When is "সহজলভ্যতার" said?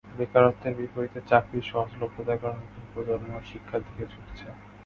1.71-2.41